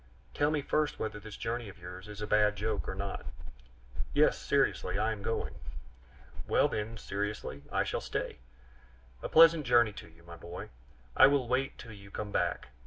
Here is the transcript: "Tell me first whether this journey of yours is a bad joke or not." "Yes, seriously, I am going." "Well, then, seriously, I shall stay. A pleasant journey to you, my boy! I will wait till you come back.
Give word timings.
"Tell 0.33 0.49
me 0.49 0.63
first 0.63 0.97
whether 0.97 1.19
this 1.19 1.37
journey 1.37 1.69
of 1.69 1.77
yours 1.77 2.07
is 2.07 2.23
a 2.23 2.25
bad 2.25 2.55
joke 2.55 2.89
or 2.89 2.95
not." 2.95 3.23
"Yes, 4.13 4.35
seriously, 4.35 4.97
I 4.97 5.11
am 5.11 5.21
going." 5.21 5.53
"Well, 6.47 6.67
then, 6.67 6.97
seriously, 6.97 7.61
I 7.71 7.83
shall 7.83 8.01
stay. 8.01 8.39
A 9.21 9.29
pleasant 9.29 9.63
journey 9.63 9.93
to 9.93 10.07
you, 10.09 10.23
my 10.23 10.37
boy! 10.37 10.69
I 11.15 11.27
will 11.27 11.47
wait 11.47 11.77
till 11.77 11.91
you 11.91 12.09
come 12.09 12.31
back. 12.31 12.69